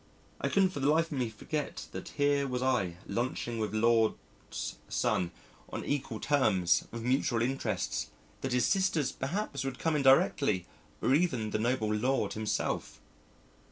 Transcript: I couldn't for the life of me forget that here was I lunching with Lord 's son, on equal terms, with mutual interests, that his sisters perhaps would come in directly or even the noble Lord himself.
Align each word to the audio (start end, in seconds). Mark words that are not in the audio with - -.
I 0.39 0.49
couldn't 0.49 0.71
for 0.71 0.79
the 0.79 0.89
life 0.91 1.11
of 1.11 1.19
me 1.19 1.29
forget 1.29 1.85
that 1.91 2.07
here 2.17 2.47
was 2.47 2.63
I 2.63 2.97
lunching 3.05 3.59
with 3.59 3.71
Lord 3.75 4.15
's 4.49 4.77
son, 4.89 5.29
on 5.71 5.85
equal 5.85 6.19
terms, 6.19 6.85
with 6.89 7.03
mutual 7.03 7.43
interests, 7.43 8.09
that 8.41 8.51
his 8.53 8.65
sisters 8.65 9.11
perhaps 9.11 9.63
would 9.63 9.77
come 9.77 9.95
in 9.95 10.01
directly 10.01 10.65
or 11.03 11.13
even 11.13 11.51
the 11.51 11.59
noble 11.59 11.93
Lord 11.93 12.33
himself. 12.33 12.99